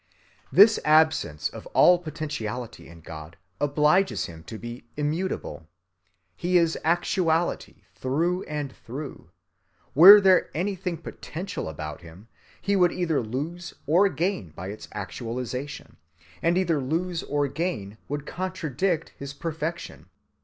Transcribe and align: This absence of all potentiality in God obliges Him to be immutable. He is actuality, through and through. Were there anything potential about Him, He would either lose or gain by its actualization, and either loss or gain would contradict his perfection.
This 0.51 0.79
absence 0.83 1.47
of 1.49 1.67
all 1.75 1.99
potentiality 1.99 2.87
in 2.87 3.01
God 3.01 3.37
obliges 3.59 4.25
Him 4.25 4.43
to 4.45 4.57
be 4.57 4.85
immutable. 4.97 5.67
He 6.35 6.57
is 6.57 6.75
actuality, 6.83 7.83
through 7.93 8.41
and 8.45 8.73
through. 8.75 9.29
Were 9.93 10.19
there 10.19 10.49
anything 10.55 10.97
potential 10.97 11.69
about 11.69 12.01
Him, 12.01 12.29
He 12.59 12.75
would 12.75 12.91
either 12.91 13.21
lose 13.21 13.75
or 13.85 14.09
gain 14.09 14.49
by 14.55 14.69
its 14.69 14.87
actualization, 14.91 15.97
and 16.41 16.57
either 16.57 16.81
loss 16.81 17.21
or 17.21 17.47
gain 17.47 17.99
would 18.07 18.25
contradict 18.25 19.09
his 19.19 19.35
perfection. 19.35 20.07